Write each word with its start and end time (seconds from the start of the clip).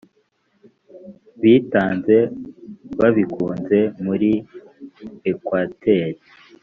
bitanze 1.41 2.17
babikunze 2.99 3.79
muri 4.05 4.31
ekwateri 5.31 6.19